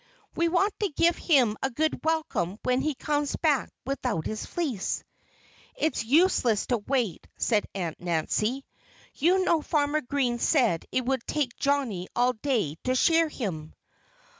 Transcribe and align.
"We 0.35 0.49
want 0.49 0.73
to 0.79 0.89
give 0.89 1.15
him 1.15 1.57
a 1.61 1.69
good 1.69 2.03
welcome 2.03 2.57
when 2.63 2.81
he 2.81 2.95
comes 2.95 3.35
back 3.35 3.69
without 3.85 4.25
his 4.25 4.47
fleece." 4.47 5.03
"It's 5.75 6.03
useless 6.03 6.65
to 6.69 6.79
wait," 6.79 7.27
said 7.37 7.67
Aunt 7.75 7.99
Nancy. 7.99 8.65
"You 9.13 9.45
know 9.45 9.61
Farmer 9.61 10.01
Green 10.01 10.39
said 10.39 10.87
it 10.91 11.05
would 11.05 11.27
take 11.27 11.55
Johnnie 11.55 12.07
all 12.15 12.33
day 12.33 12.77
to 12.85 12.95
shear 12.95 13.29
him." 13.29 13.75